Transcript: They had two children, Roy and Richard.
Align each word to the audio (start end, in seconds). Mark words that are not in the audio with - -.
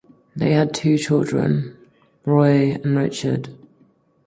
They 0.35 0.53
had 0.53 0.73
two 0.73 0.97
children, 0.97 1.77
Roy 2.25 2.71
and 2.71 2.97
Richard. 2.97 3.49